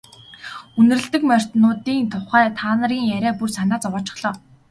[0.79, 4.35] Үнэрлэдэг морьтнуудын тухай та нарын яриа бүр санаа зовоочихлоо.